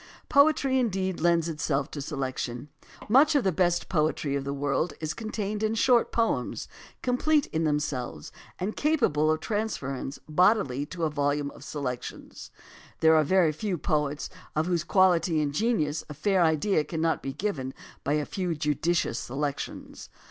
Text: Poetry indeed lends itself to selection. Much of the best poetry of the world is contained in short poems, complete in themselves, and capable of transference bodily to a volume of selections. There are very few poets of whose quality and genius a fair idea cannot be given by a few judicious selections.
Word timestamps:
Poetry 0.29 0.79
indeed 0.79 1.19
lends 1.21 1.47
itself 1.47 1.91
to 1.91 2.01
selection. 2.01 2.69
Much 3.07 3.35
of 3.35 3.43
the 3.43 3.51
best 3.51 3.87
poetry 3.87 4.35
of 4.35 4.43
the 4.43 4.51
world 4.51 4.93
is 4.99 5.13
contained 5.13 5.61
in 5.61 5.75
short 5.75 6.11
poems, 6.11 6.67
complete 7.03 7.45
in 7.53 7.65
themselves, 7.65 8.31
and 8.57 8.75
capable 8.75 9.29
of 9.29 9.39
transference 9.41 10.17
bodily 10.27 10.87
to 10.87 11.03
a 11.03 11.11
volume 11.11 11.51
of 11.51 11.63
selections. 11.63 12.49
There 13.01 13.15
are 13.15 13.23
very 13.23 13.51
few 13.51 13.77
poets 13.77 14.27
of 14.55 14.65
whose 14.65 14.83
quality 14.83 15.39
and 15.39 15.53
genius 15.53 16.03
a 16.09 16.15
fair 16.15 16.41
idea 16.41 16.83
cannot 16.83 17.21
be 17.21 17.33
given 17.33 17.71
by 18.03 18.13
a 18.13 18.25
few 18.25 18.55
judicious 18.55 19.19
selections. 19.19 20.09